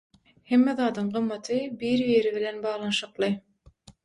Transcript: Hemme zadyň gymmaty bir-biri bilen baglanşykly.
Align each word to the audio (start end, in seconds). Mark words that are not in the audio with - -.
Hemme 0.51 0.71
zadyň 0.79 1.11
gymmaty 1.17 1.59
bir-biri 1.83 2.33
bilen 2.39 2.59
baglanşykly. 2.65 3.31